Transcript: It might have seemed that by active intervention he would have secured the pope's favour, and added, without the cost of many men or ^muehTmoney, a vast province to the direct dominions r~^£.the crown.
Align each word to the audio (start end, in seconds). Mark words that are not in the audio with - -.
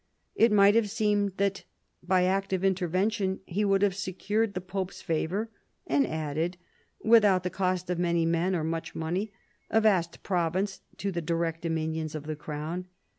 It 0.33 0.51
might 0.51 0.73
have 0.73 0.89
seemed 0.89 1.33
that 1.37 1.63
by 2.01 2.23
active 2.23 2.63
intervention 2.65 3.39
he 3.45 3.63
would 3.63 3.83
have 3.83 3.93
secured 3.93 4.55
the 4.55 4.59
pope's 4.59 4.99
favour, 5.03 5.51
and 5.85 6.07
added, 6.07 6.57
without 7.03 7.43
the 7.43 7.51
cost 7.51 7.87
of 7.87 7.99
many 7.99 8.25
men 8.25 8.55
or 8.55 8.63
^muehTmoney, 8.63 9.29
a 9.69 9.79
vast 9.79 10.23
province 10.23 10.81
to 10.97 11.11
the 11.11 11.21
direct 11.21 11.61
dominions 11.61 12.15
r~^£.the 12.15 12.35
crown. 12.35 12.85